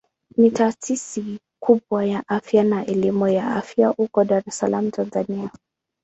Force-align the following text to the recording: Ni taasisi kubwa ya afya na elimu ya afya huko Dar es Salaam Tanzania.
Ni 0.37 0.51
taasisi 0.51 1.39
kubwa 1.63 2.05
ya 2.05 2.23
afya 2.27 2.63
na 2.63 2.85
elimu 2.85 3.27
ya 3.27 3.55
afya 3.55 3.87
huko 3.87 4.23
Dar 4.23 4.43
es 4.47 4.57
Salaam 4.57 4.91
Tanzania. 4.91 5.49